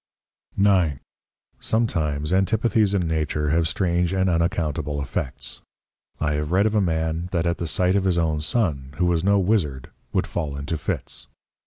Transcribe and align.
9. 0.57 0.99
Sometimes 1.59 2.33
Antipathies 2.33 2.95
in 2.95 3.07
Nature 3.07 3.51
have 3.51 3.67
strange 3.67 4.13
and 4.13 4.31
unaccountable 4.31 4.99
Effects. 4.99 5.61
I 6.19 6.31
have 6.33 6.51
read 6.51 6.65
of 6.65 6.73
a 6.73 6.81
Man 6.81 7.29
that 7.31 7.45
at 7.45 7.59
the 7.59 7.67
sight 7.67 7.95
of 7.95 8.05
his 8.05 8.17
own 8.17 8.41
Son, 8.41 8.95
who 8.97 9.05
was 9.05 9.23
no 9.23 9.37
Wizzard 9.37 9.91
would 10.11 10.25
fall 10.25 10.57
into 10.57 10.75
Fits. 10.75 11.27